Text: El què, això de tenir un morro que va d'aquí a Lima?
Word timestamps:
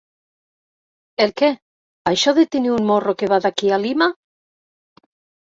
El 1.25 1.33
què, 1.41 1.49
això 2.13 2.35
de 2.39 2.45
tenir 2.57 2.71
un 2.79 2.89
morro 2.93 3.15
que 3.21 3.29
va 3.35 3.39
d'aquí 3.45 3.73
a 3.79 3.81
Lima? 3.87 4.09